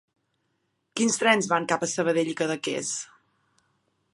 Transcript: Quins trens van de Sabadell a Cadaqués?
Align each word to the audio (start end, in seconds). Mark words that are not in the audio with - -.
Quins 0.99 1.17
trens 1.23 1.49
van 1.51 1.67
de 1.73 1.91
Sabadell 1.91 2.33
a 2.33 2.35
Cadaqués? 2.41 2.91